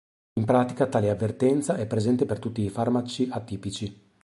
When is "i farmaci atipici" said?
2.63-4.09